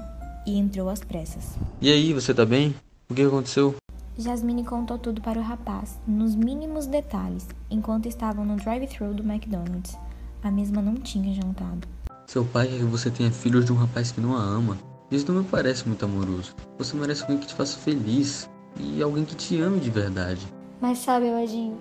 e 0.46 0.58
entrou 0.58 0.88
às 0.88 1.01
pressas. 1.01 1.58
E 1.82 1.91
aí, 1.91 2.13
você 2.13 2.34
tá 2.34 2.46
bem? 2.46 2.74
O 3.10 3.13
que 3.13 3.24
aconteceu? 3.24 3.75
Jasmine 4.17 4.63
contou 4.63 4.98
tudo 4.98 5.20
para 5.22 5.38
o 5.38 5.44
rapaz, 5.44 6.00
nos 6.08 6.36
mínimos 6.36 6.88
detalhes, 6.88 7.50
enquanto 7.70 8.08
estavam 8.08 8.46
no 8.46 8.56
drive-thru 8.56 9.13
do 9.13 9.29
McDonald's. 9.29 9.98
A 10.41 10.50
mesma 10.50 10.82
não 10.82 10.96
tinha 10.96 11.34
jantado. 11.34 11.97
Seu 12.28 12.44
pai 12.44 12.68
quer 12.68 12.80
que 12.80 12.84
você 12.84 13.10
tenha 13.10 13.32
filhos 13.32 13.64
de 13.64 13.72
um 13.72 13.78
rapaz 13.78 14.12
que 14.12 14.20
não 14.20 14.36
a 14.36 14.42
ama. 14.42 14.78
Isso 15.10 15.32
não 15.32 15.42
me 15.42 15.48
parece 15.48 15.88
muito 15.88 16.04
amoroso. 16.04 16.54
Você 16.78 16.94
merece 16.98 17.22
alguém 17.22 17.38
que 17.38 17.48
te 17.48 17.54
faça 17.54 17.78
feliz 17.80 18.50
e 18.78 19.02
alguém 19.02 19.24
que 19.24 19.34
te 19.34 19.62
ame 19.62 19.80
de 19.80 19.90
verdade. 19.90 20.46
Mas 20.82 20.98
sabe, 20.98 21.30
Aladdin, 21.30 21.74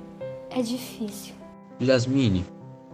é 0.50 0.62
difícil. 0.62 1.34
Jasmine, 1.80 2.46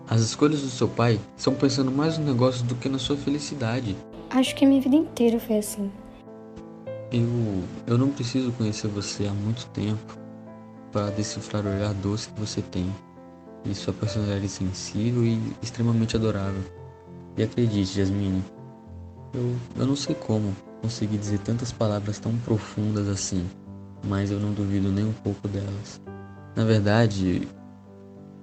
as 0.09 0.23
escolhas 0.23 0.63
do 0.63 0.71
seu 0.71 0.89
pai 0.89 1.21
são 1.37 1.55
pensando 1.55 1.93
mais 1.93 2.17
no 2.17 2.25
negócio 2.25 2.65
do 2.65 2.75
que 2.75 2.89
na 2.89 2.99
sua 2.99 3.19
felicidade. 3.19 3.95
Acho 4.31 4.55
que 4.55 4.65
minha 4.65 4.81
vida 4.81 4.97
inteira 4.97 5.39
foi 5.39 5.59
assim. 5.59 5.93
Eu, 7.13 7.63
eu 7.87 7.99
não 7.99 8.09
preciso 8.09 8.51
conhecer 8.53 8.89
você 8.89 9.27
há 9.27 9.35
muito 9.35 9.67
tempo 9.75 10.17
para 10.91 11.11
decifrar 11.11 11.67
o 11.67 11.69
olhar 11.69 11.93
doce 11.93 12.31
que 12.31 12.41
você 12.41 12.63
tem 12.63 12.91
e 13.63 13.75
sua 13.75 13.93
personalidade 13.93 14.49
sensível 14.49 15.23
e 15.23 15.39
extremamente 15.61 16.17
adorável. 16.17 16.63
E 17.37 17.43
acredite, 17.43 17.97
Jasmine, 17.97 18.43
eu, 19.33 19.57
eu 19.77 19.87
não 19.87 19.97
sei 19.97 20.15
como 20.15 20.55
consegui 20.83 21.17
dizer 21.17 21.39
tantas 21.39 21.73
palavras 21.73 22.19
tão 22.19 22.37
profundas 22.39 23.09
assim, 23.09 23.49
mas 24.05 24.31
eu 24.31 24.41
não 24.41 24.53
duvido 24.53 24.91
nem 24.91 25.05
um 25.05 25.13
pouco 25.13 25.49
delas. 25.49 26.01
Na 26.55 26.65
verdade, 26.65 27.49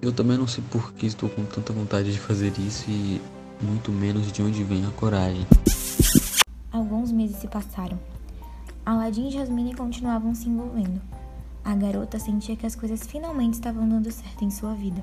eu 0.02 0.12
também 0.12 0.36
não 0.36 0.46
sei 0.46 0.64
por 0.70 0.92
que 0.94 1.06
estou 1.06 1.28
com 1.28 1.44
tanta 1.44 1.72
vontade 1.72 2.12
de 2.12 2.18
fazer 2.18 2.52
isso 2.58 2.90
e 2.90 3.20
muito 3.60 3.92
menos 3.92 4.32
de 4.32 4.42
onde 4.42 4.64
vem 4.64 4.84
a 4.86 4.90
coragem. 4.90 5.46
Alguns 6.72 7.12
meses 7.12 7.36
se 7.36 7.48
passaram 7.48 7.98
Aladdin 8.84 9.28
e 9.28 9.30
Jasmine 9.30 9.74
continuavam 9.74 10.34
se 10.34 10.48
envolvendo. 10.48 11.00
A 11.64 11.74
garota 11.74 12.18
sentia 12.18 12.56
que 12.56 12.66
as 12.66 12.74
coisas 12.74 13.06
finalmente 13.06 13.54
estavam 13.54 13.88
dando 13.88 14.10
certo 14.10 14.44
em 14.44 14.50
sua 14.50 14.74
vida. 14.74 15.02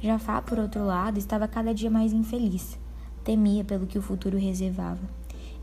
Jafar, 0.00 0.42
por 0.42 0.58
outro 0.58 0.84
lado, 0.84 1.18
estava 1.18 1.48
cada 1.48 1.74
dia 1.74 1.90
mais 1.90 2.12
infeliz. 2.12 2.78
Temia 3.24 3.64
pelo 3.64 3.86
que 3.86 3.98
o 3.98 4.02
futuro 4.02 4.38
reservava. 4.38 5.00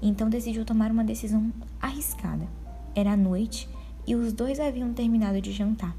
Então 0.02 0.30
decidiu 0.30 0.66
tomar 0.66 0.92
uma 0.92 1.04
decisão 1.04 1.52
arriscada. 1.82 2.48
Era 2.96 3.18
noite 3.18 3.68
e 4.08 4.16
os 4.16 4.34
dois 4.34 4.60
haviam 4.60 4.94
terminado 4.94 5.42
de 5.42 5.52
jantar. 5.52 5.96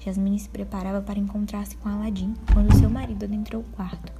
Jasmine 0.00 0.38
se 0.38 0.48
preparava 0.48 1.00
para 1.00 1.18
encontrar-se 1.18 1.76
com 1.76 1.88
Aladdin 1.88 2.34
quando 2.52 2.74
seu 2.74 2.90
marido 2.90 3.24
adentrou 3.24 3.62
o 3.62 3.76
quarto. 3.76 4.12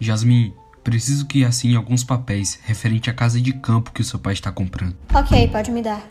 Jasmine, 0.00 0.54
Preciso 0.82 1.26
que 1.26 1.44
assine 1.44 1.76
alguns 1.76 2.02
papéis 2.02 2.58
referente 2.64 3.08
à 3.08 3.14
casa 3.14 3.40
de 3.40 3.52
campo 3.52 3.92
que 3.92 4.00
o 4.00 4.04
seu 4.04 4.18
pai 4.18 4.32
está 4.32 4.50
comprando. 4.50 4.96
Ok, 5.14 5.48
pode 5.48 5.70
me 5.70 5.80
dar. 5.80 6.04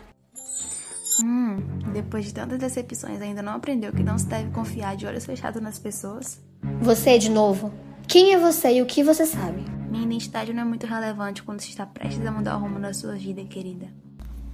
Hum, 1.22 1.58
depois 1.92 2.24
de 2.24 2.32
tantas 2.32 2.58
decepções, 2.58 3.20
ainda 3.20 3.42
não 3.42 3.52
aprendeu 3.52 3.92
que 3.92 4.02
não 4.02 4.16
se 4.16 4.26
deve 4.26 4.50
confiar 4.50 4.96
de 4.96 5.04
olhos 5.04 5.26
fechados 5.26 5.60
nas 5.60 5.78
pessoas? 5.78 6.40
Você 6.80 7.18
de 7.18 7.30
novo? 7.30 7.70
Quem 8.08 8.32
é 8.32 8.38
você 8.38 8.78
e 8.78 8.82
o 8.82 8.86
que 8.86 9.04
você 9.04 9.26
sabe? 9.26 9.62
Minha 9.92 10.04
identidade 10.04 10.54
não 10.54 10.62
é 10.62 10.64
muito 10.64 10.86
relevante 10.86 11.42
quando 11.42 11.60
se 11.60 11.68
está 11.68 11.84
prestes 11.84 12.24
a 12.24 12.32
mudar 12.32 12.56
o 12.56 12.60
rumo 12.60 12.80
da 12.80 12.94
sua 12.94 13.14
vida, 13.14 13.44
querida. 13.44 13.88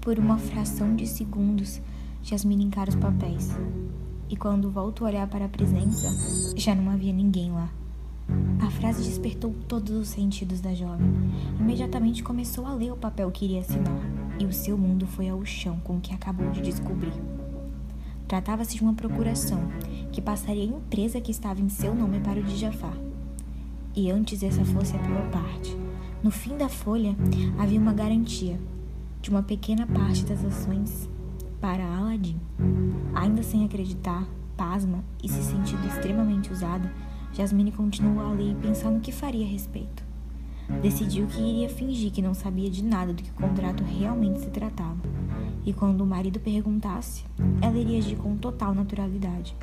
Por 0.01 0.19
uma 0.19 0.37
fração 0.37 0.97
de 0.97 1.07
segundos, 1.07 1.81
Jasmine 2.25 2.65
encara 2.65 2.91
os 2.91 2.97
papéis. 2.97 3.57
E 4.29 4.37
quando 4.37 4.69
volto 4.69 5.05
a 5.05 5.09
olhar 5.09 5.29
para 5.29 5.45
a 5.45 5.49
presença, 5.49 6.09
já 6.57 6.75
não 6.75 6.91
havia 6.91 7.13
ninguém 7.13 7.53
lá. 7.53 7.71
A 8.67 8.69
frase 8.73 9.05
despertou 9.05 9.55
todos 9.69 9.93
os 9.93 10.09
sentidos 10.09 10.61
da 10.61 10.75
jovem. 10.75 11.07
Imediatamente 11.61 12.21
começou 12.21 12.67
a 12.67 12.75
ler 12.75 12.91
o 12.91 12.97
papel 12.97 13.31
que 13.31 13.45
iria 13.45 13.61
assinar, 13.61 14.01
e 14.41 14.45
o 14.45 14.53
seu 14.53 14.77
mundo 14.77 15.07
foi 15.07 15.29
ao 15.29 15.45
chão 15.45 15.79
com 15.85 15.99
o 15.99 16.01
que 16.01 16.13
acabou 16.13 16.51
de 16.51 16.61
descobrir. 16.63 17.15
Tratava-se 18.27 18.75
de 18.75 18.83
uma 18.83 18.93
procuração 18.93 19.61
que 20.11 20.21
passaria 20.21 20.65
a 20.65 20.67
empresa 20.67 21.21
que 21.21 21.31
estava 21.31 21.61
em 21.61 21.69
seu 21.69 21.95
nome 21.95 22.19
para 22.19 22.41
o 22.41 22.43
de 22.43 22.57
Jafar. 22.57 23.08
E 23.99 24.13
antes 24.13 24.45
essa 24.45 24.65
fosse 24.65 24.95
a 24.95 24.99
pior 25.01 25.29
parte, 25.33 25.77
no 26.23 26.31
fim 26.31 26.57
da 26.57 26.69
folha 26.69 27.17
havia 27.59 27.81
uma 27.81 27.93
garantia 27.93 28.57
de 29.21 29.29
uma 29.29 29.43
pequena 29.43 29.89
parte 29.89 30.25
das 30.25 30.45
ações 30.45 31.11
para 31.61 31.85
Aladdin. 31.85 32.39
Ainda 33.13 33.43
sem 33.43 33.65
acreditar, 33.65 34.25
pasma 34.57 35.03
e 35.21 35.29
se 35.29 35.43
sentindo 35.43 35.85
extremamente 35.89 36.53
usada, 36.53 36.89
Jasmine 37.33 37.73
continuou 37.73 38.25
a 38.25 38.31
ler 38.31 38.53
e 38.53 38.55
pensar 38.55 38.89
no 38.89 39.01
que 39.01 39.11
faria 39.11 39.45
a 39.45 39.49
respeito. 39.49 40.05
Decidiu 40.81 41.27
que 41.27 41.41
iria 41.41 41.69
fingir 41.69 42.13
que 42.13 42.23
não 42.23 42.35
sabia 42.35 42.71
de 42.71 42.85
nada 42.85 43.13
do 43.13 43.21
que 43.21 43.31
o 43.33 43.35
contrato 43.35 43.83
realmente 43.83 44.39
se 44.39 44.51
tratava. 44.51 45.01
E 45.67 45.73
quando 45.73 46.03
o 46.03 46.07
marido 46.07 46.39
perguntasse, 46.39 47.25
ela 47.61 47.77
iria 47.77 47.99
agir 47.99 48.15
com 48.15 48.37
total 48.37 48.73
naturalidade. 48.77 49.57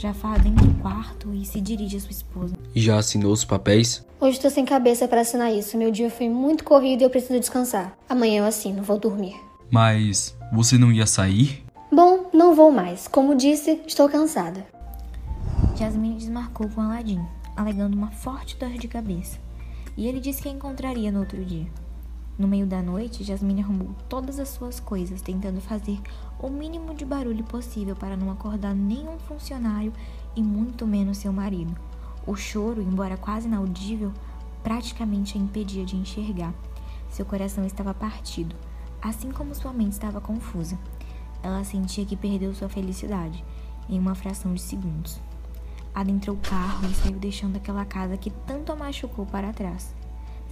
Jafar 0.00 0.40
dentro 0.40 0.66
do 0.66 0.74
quarto 0.80 1.30
e 1.34 1.44
se 1.44 1.60
dirige 1.60 1.98
à 1.98 2.00
sua 2.00 2.10
esposa. 2.10 2.54
E 2.74 2.80
já 2.80 2.96
assinou 2.96 3.30
os 3.34 3.44
papéis? 3.44 4.02
Hoje 4.18 4.38
estou 4.38 4.50
sem 4.50 4.64
cabeça 4.64 5.06
para 5.06 5.20
assinar 5.20 5.52
isso. 5.52 5.76
Meu 5.76 5.90
dia 5.90 6.08
foi 6.08 6.26
muito 6.26 6.64
corrido 6.64 7.02
e 7.02 7.04
eu 7.04 7.10
preciso 7.10 7.38
descansar. 7.38 7.94
Amanhã 8.08 8.38
eu 8.38 8.46
assino, 8.46 8.82
vou 8.82 8.98
dormir. 8.98 9.36
Mas 9.70 10.34
você 10.54 10.78
não 10.78 10.90
ia 10.90 11.06
sair? 11.06 11.62
Bom, 11.92 12.30
não 12.32 12.54
vou 12.54 12.72
mais. 12.72 13.06
Como 13.06 13.34
disse, 13.34 13.78
estou 13.86 14.08
cansada. 14.08 14.66
Jasmine 15.76 16.16
desmarcou 16.16 16.66
com 16.70 16.80
Aladim, 16.80 17.20
alegando 17.54 17.94
uma 17.94 18.10
forte 18.10 18.56
dor 18.56 18.70
de 18.70 18.88
cabeça, 18.88 19.36
e 19.98 20.08
ele 20.08 20.18
disse 20.18 20.40
que 20.40 20.48
a 20.48 20.52
encontraria 20.52 21.12
no 21.12 21.20
outro 21.20 21.44
dia. 21.44 21.66
No 22.40 22.48
meio 22.48 22.66
da 22.66 22.80
noite, 22.80 23.22
Jasmine 23.22 23.60
arrumou 23.60 23.94
todas 24.08 24.38
as 24.38 24.48
suas 24.48 24.80
coisas, 24.80 25.20
tentando 25.20 25.60
fazer 25.60 26.00
o 26.38 26.48
mínimo 26.48 26.94
de 26.94 27.04
barulho 27.04 27.44
possível 27.44 27.94
para 27.94 28.16
não 28.16 28.30
acordar 28.30 28.74
nenhum 28.74 29.18
funcionário 29.18 29.92
e 30.34 30.42
muito 30.42 30.86
menos 30.86 31.18
seu 31.18 31.34
marido. 31.34 31.76
O 32.26 32.34
choro, 32.34 32.80
embora 32.80 33.18
quase 33.18 33.46
inaudível, 33.46 34.10
praticamente 34.62 35.36
a 35.36 35.40
impedia 35.40 35.84
de 35.84 35.96
enxergar. 35.96 36.54
Seu 37.10 37.26
coração 37.26 37.66
estava 37.66 37.92
partido, 37.92 38.56
assim 39.02 39.30
como 39.30 39.54
sua 39.54 39.74
mente 39.74 39.92
estava 39.92 40.18
confusa. 40.18 40.78
Ela 41.42 41.62
sentia 41.62 42.06
que 42.06 42.16
perdeu 42.16 42.54
sua 42.54 42.70
felicidade 42.70 43.44
em 43.86 43.98
uma 43.98 44.14
fração 44.14 44.54
de 44.54 44.62
segundos 44.62 45.20
adentrou 45.92 46.36
o 46.36 46.40
carro 46.40 46.88
e 46.88 46.94
saiu 46.94 47.18
deixando 47.18 47.56
aquela 47.56 47.84
casa 47.84 48.16
que 48.16 48.30
tanto 48.30 48.70
a 48.70 48.76
machucou 48.76 49.26
para 49.26 49.52
trás. 49.52 49.92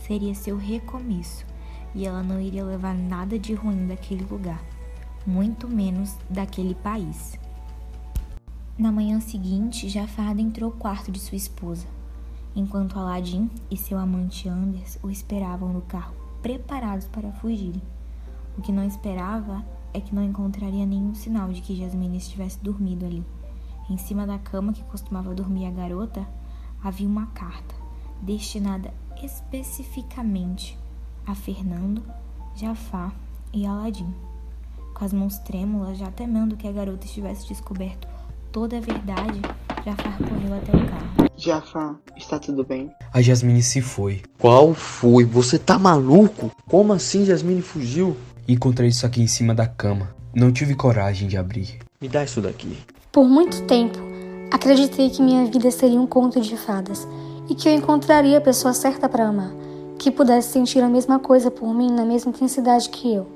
Seria 0.05 0.35
seu 0.35 0.57
recomeço 0.57 1.47
e 1.95 2.07
ela 2.07 2.23
não 2.23 2.41
iria 2.41 2.65
levar 2.65 2.95
nada 2.95 3.39
de 3.39 3.55
ruim 3.55 3.87
daquele 3.87 4.25
lugar, 4.25 4.63
muito 5.27 5.69
menos 5.69 6.17
daquele 6.29 6.75
país. 6.75 7.39
Na 8.79 8.93
manhã 8.93 9.21
seguinte, 9.21 9.89
Jafar 9.89 10.29
adentrou 10.29 10.71
o 10.71 10.77
quarto 10.77 11.11
de 11.11 11.19
sua 11.19 11.37
esposa, 11.37 11.87
enquanto 12.55 12.99
Aladdin 12.99 13.51
e 13.71 13.77
seu 13.77 13.99
amante 13.99 14.49
Anders 14.49 14.99
o 15.03 15.11
esperavam 15.11 15.73
no 15.73 15.83
carro, 15.83 16.15
preparados 16.43 17.09
para 17.09 17.33
fugirem. 17.33 17.83
O 18.57 18.63
que 18.63 18.73
não 18.73 18.85
esperava 18.85 19.65
é 19.93 20.01
que 20.01 20.15
não 20.15 20.23
encontraria 20.23 20.87
nenhum 20.87 21.15
sinal 21.15 21.51
de 21.51 21.61
que 21.61 21.77
Jasmine 21.77 22.19
estivesse 22.19 22.63
dormido 22.63 23.05
ali. 23.05 23.25
Em 23.91 23.97
cima 23.97 24.27
da 24.27 24.39
cama 24.39 24.73
que 24.73 24.85
costumava 24.85 25.35
dormir 25.35 25.67
a 25.67 25.71
garota, 25.71 26.27
havia 26.83 27.09
uma 27.09 27.27
carta 27.27 27.75
destinada 28.23 28.93
especificamente 29.23 30.79
a 31.29 31.35
Fernando, 31.35 32.03
Jafar 32.57 33.15
e 33.53 33.67
Aladim. 33.67 34.15
Com 34.95 35.05
as 35.05 35.13
mãos 35.13 35.39
trêmulas, 35.41 35.99
já 35.99 36.11
temendo 36.11 36.57
que 36.57 36.67
a 36.67 36.73
garota 36.73 37.05
estivesse 37.05 37.47
descoberto 37.47 38.09
toda 38.51 38.79
a 38.79 38.81
verdade, 38.81 39.43
Jafar 39.85 40.17
correu 40.17 40.57
até 40.57 40.73
o 40.73 40.89
carro. 40.89 41.31
Jafar, 41.37 41.97
está 42.17 42.39
tudo 42.39 42.65
bem? 42.65 42.91
A 43.13 43.21
Jasmine 43.21 43.63
se 43.63 43.83
foi. 43.83 44.23
Qual 44.39 44.73
foi? 44.73 45.25
Você 45.27 45.59
tá 45.59 45.79
maluco? 45.79 46.51
Como 46.67 46.95
assim 46.95 47.27
Jasmine 47.27 47.61
fugiu? 47.61 48.17
Encontrei 48.49 48.89
isso 48.89 49.05
aqui 49.05 49.21
em 49.21 49.27
cima 49.27 49.55
da 49.55 49.67
cama. 49.67 50.17
Não 50.35 50.51
tive 50.51 50.75
coragem 50.75 51.29
de 51.29 51.37
abrir. 51.37 51.79
Me 52.01 52.09
dá 52.09 52.25
isso 52.25 52.41
daqui. 52.41 52.79
Por 53.13 53.29
muito 53.29 53.63
tempo, 53.65 53.99
acreditei 54.51 55.11
que 55.11 55.23
minha 55.23 55.45
vida 55.45 55.71
seria 55.71 56.01
um 56.01 56.07
conto 56.07 56.41
de 56.41 56.57
fadas 56.57 57.07
e 57.51 57.55
que 57.55 57.69
eu 57.69 57.75
encontraria 57.75 58.39
a 58.39 58.41
pessoa 58.41 58.73
certa 58.73 59.09
para 59.09 59.29
amar, 59.29 59.53
que 60.09 60.17
pudesse 60.17 60.49
sentir 60.49 60.83
a 60.83 60.89
mesma 60.89 61.19
coisa 61.19 61.51
por 61.51 61.75
mim 61.75 61.93
na 61.93 62.03
mesma 62.03 62.31
intensidade 62.31 62.89
que 62.89 63.13
eu. 63.13 63.27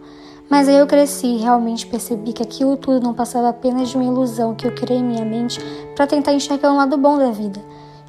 Mas 0.49 0.69
aí 0.69 0.77
eu 0.77 0.87
cresci 0.87 1.27
e 1.27 1.37
realmente 1.37 1.87
percebi 1.87 2.33
que 2.33 2.43
aquilo 2.43 2.79
tudo 2.79 3.03
não 3.05 3.13
passava 3.13 3.51
apenas 3.51 3.91
de 3.91 3.97
uma 3.97 4.05
ilusão 4.05 4.55
que 4.55 4.67
eu 4.67 4.73
criei 4.73 4.99
em 4.99 5.05
minha 5.05 5.25
mente 5.25 5.61
para 5.95 6.07
tentar 6.07 6.33
enxergar 6.33 6.73
um 6.73 6.79
lado 6.79 6.97
bom 6.97 7.19
da 7.19 7.31
vida, 7.31 7.61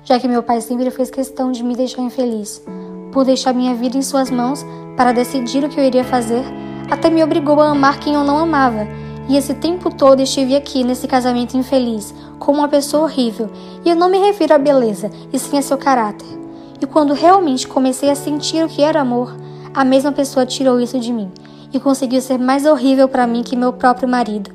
já 0.05 0.17
que 0.17 0.29
meu 0.29 0.41
pai 0.41 0.61
sempre 0.61 0.89
fez 0.91 1.11
questão 1.11 1.51
de 1.51 1.61
me 1.61 1.75
deixar 1.75 2.01
infeliz. 2.01 2.63
Por 3.11 3.25
deixar 3.25 3.53
minha 3.53 3.75
vida 3.75 3.97
em 3.97 4.01
suas 4.01 4.31
mãos 4.31 4.65
para 4.95 5.11
decidir 5.11 5.65
o 5.65 5.69
que 5.69 5.77
eu 5.77 5.83
iria 5.83 6.05
fazer, 6.05 6.43
até 6.89 7.09
me 7.09 7.21
obrigou 7.21 7.59
a 7.59 7.71
amar 7.71 7.99
quem 7.99 8.13
eu 8.13 8.23
não 8.23 8.37
amava. 8.37 8.87
E 9.27 9.35
esse 9.35 9.53
tempo 9.53 9.93
todo 9.93 10.21
estive 10.21 10.55
aqui 10.55 10.85
nesse 10.85 11.05
casamento 11.05 11.57
infeliz, 11.57 12.13
como 12.39 12.59
uma 12.59 12.69
pessoa 12.69 13.03
horrível. 13.03 13.49
E 13.83 13.89
eu 13.89 13.95
não 13.95 14.09
me 14.09 14.19
refiro 14.19 14.53
à 14.53 14.57
beleza, 14.57 15.11
e 15.33 15.37
sim 15.37 15.57
a 15.57 15.61
seu 15.61 15.77
caráter. 15.77 16.42
E 16.83 16.85
quando 16.85 17.13
realmente 17.13 17.65
comecei 17.65 18.09
a 18.09 18.15
sentir 18.15 18.61
o 18.61 18.67
que 18.67 18.81
era 18.81 18.99
amor, 18.99 19.33
a 19.73 19.85
mesma 19.85 20.11
pessoa 20.11 20.45
tirou 20.45 20.81
isso 20.81 20.99
de 20.99 21.13
mim 21.13 21.31
e 21.71 21.79
conseguiu 21.79 22.19
ser 22.19 22.37
mais 22.37 22.65
horrível 22.65 23.07
para 23.07 23.25
mim 23.25 23.41
que 23.41 23.55
meu 23.55 23.71
próprio 23.71 24.05
marido. 24.05 24.51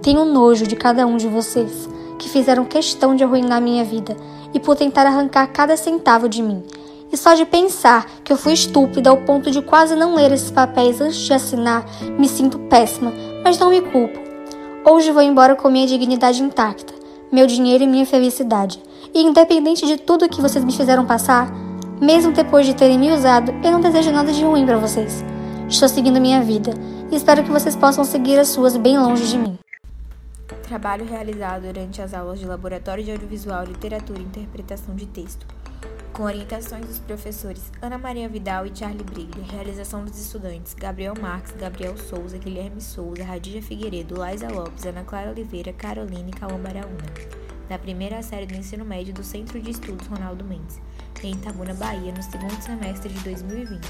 Tenho 0.00 0.24
nojo 0.24 0.64
de 0.64 0.76
cada 0.76 1.04
um 1.04 1.16
de 1.16 1.26
vocês, 1.26 1.88
que 2.20 2.28
fizeram 2.28 2.64
questão 2.64 3.16
de 3.16 3.24
arruinar 3.24 3.60
minha 3.60 3.82
vida 3.82 4.16
e 4.54 4.60
por 4.60 4.76
tentar 4.76 5.08
arrancar 5.08 5.48
cada 5.48 5.76
centavo 5.76 6.28
de 6.28 6.40
mim. 6.40 6.62
E 7.10 7.16
só 7.16 7.34
de 7.34 7.44
pensar 7.44 8.08
que 8.22 8.32
eu 8.32 8.36
fui 8.36 8.52
estúpida 8.52 9.10
ao 9.10 9.16
ponto 9.16 9.50
de 9.50 9.60
quase 9.60 9.96
não 9.96 10.14
ler 10.14 10.30
esses 10.30 10.52
papéis 10.52 11.00
antes 11.00 11.18
de 11.18 11.32
assinar, 11.32 11.84
me 12.16 12.28
sinto 12.28 12.60
péssima, 12.60 13.12
mas 13.42 13.58
não 13.58 13.70
me 13.70 13.80
culpo. 13.80 14.20
Hoje 14.88 15.10
vou 15.10 15.20
embora 15.20 15.56
com 15.56 15.68
minha 15.68 15.88
dignidade 15.88 16.44
intacta, 16.44 16.94
meu 17.32 17.48
dinheiro 17.48 17.82
e 17.82 17.88
minha 17.88 18.06
felicidade. 18.06 18.80
E 19.12 19.20
independente 19.20 19.84
de 19.84 19.96
tudo 19.96 20.28
que 20.28 20.40
vocês 20.40 20.64
me 20.64 20.72
fizeram 20.72 21.04
passar, 21.04 21.52
mesmo 22.00 22.32
depois 22.32 22.66
de 22.66 22.74
terem 22.74 22.98
me 22.98 23.10
usado, 23.10 23.52
eu 23.64 23.70
não 23.70 23.80
desejo 23.80 24.10
nada 24.10 24.32
de 24.32 24.44
ruim 24.44 24.64
para 24.64 24.78
vocês. 24.78 25.24
Estou 25.68 25.88
seguindo 25.88 26.20
minha 26.20 26.42
vida 26.42 26.72
e 27.10 27.16
espero 27.16 27.42
que 27.42 27.50
vocês 27.50 27.74
possam 27.74 28.04
seguir 28.04 28.38
as 28.38 28.48
suas 28.48 28.76
bem 28.76 28.98
longe 28.98 29.26
de 29.26 29.38
mim. 29.38 29.58
Trabalho 30.62 31.04
realizado 31.04 31.62
durante 31.62 32.00
as 32.00 32.14
aulas 32.14 32.38
de 32.38 32.46
Laboratório 32.46 33.04
de 33.04 33.10
Audiovisual, 33.10 33.64
Literatura 33.64 34.18
e 34.20 34.22
Interpretação 34.22 34.94
de 34.94 35.06
Texto 35.06 35.46
com 36.12 36.24
orientações 36.24 36.84
dos 36.84 36.98
professores 36.98 37.72
Ana 37.80 37.96
Maria 37.96 38.28
Vidal 38.28 38.66
e 38.66 38.76
Charlie 38.76 39.02
Briglia, 39.02 39.44
realização 39.50 40.04
dos 40.04 40.18
estudantes 40.20 40.74
Gabriel 40.74 41.14
Marques, 41.18 41.52
Gabriel 41.52 41.96
Souza, 41.96 42.36
Guilherme 42.36 42.80
Souza, 42.80 43.24
Radija 43.24 43.62
Figueiredo, 43.62 44.18
Laisa 44.18 44.48
Lopes, 44.48 44.84
Ana 44.84 45.04
Clara 45.04 45.30
Oliveira, 45.30 45.72
Caroline 45.72 46.30
Calambaraúna, 46.30 47.08
da 47.68 47.78
primeira 47.78 48.22
série 48.22 48.46
do 48.46 48.54
ensino 48.54 48.84
médio 48.84 49.14
do 49.14 49.24
Centro 49.24 49.58
de 49.58 49.70
Estudos 49.70 50.06
Ronaldo 50.06 50.44
Mendes, 50.44 50.80
em 51.22 51.32
Itabuna, 51.32 51.74
Bahia, 51.74 52.12
no 52.12 52.22
segundo 52.22 52.60
semestre 52.62 53.12
de 53.12 53.20
2020. 53.20 53.82